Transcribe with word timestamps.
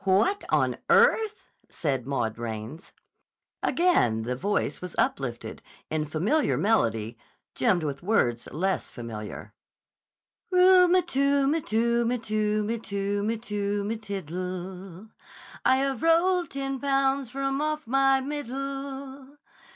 "What 0.03 0.45
on 0.49 0.79
earth!" 0.89 1.51
said 1.69 2.07
Maud 2.07 2.39
Raines. 2.39 2.91
Again 3.61 4.23
the 4.23 4.35
voice 4.35 4.81
was 4.81 4.95
uplifted, 4.97 5.61
in 5.91 6.07
familiar 6.07 6.57
melody, 6.57 7.19
gemmed 7.53 7.83
with 7.83 8.01
words 8.01 8.47
less 8.51 8.89
familiar: 8.89 9.53
"Ru 10.49 10.85
m 10.85 11.03
tu 11.05 11.43
m 11.43 11.61
tu 11.61 12.07
m 12.09 12.19
tu 12.19 12.67
m 12.67 12.81
tu 12.81 13.27
m 13.29 13.39
tu 13.39 13.85
m 13.87 13.99
tiddle, 13.99 15.09
I 15.63 15.75
have 15.75 16.01
rolled 16.01 16.49
ten 16.49 16.79
pounds 16.79 17.29
from 17.29 17.61
off 17.61 17.85
my 17.85 18.21
middle. 18.21 19.37